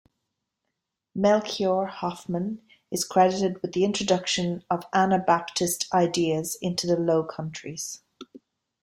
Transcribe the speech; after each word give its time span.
Melchior 1.13 1.85
Hoffman 1.85 2.63
is 2.89 3.05
credited 3.05 3.61
with 3.61 3.73
the 3.73 3.83
introduction 3.83 4.63
of 4.67 4.81
Anabaptist 4.95 5.85
ideas 5.93 6.57
into 6.59 6.87
the 6.87 6.97
Low 6.97 7.23
Countries. 7.23 8.01